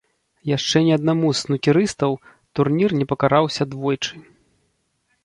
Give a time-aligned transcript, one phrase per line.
[0.51, 2.11] Яшчэ ні аднаму з снукерыстаў
[2.61, 4.15] турнір не пакараўся двойчы.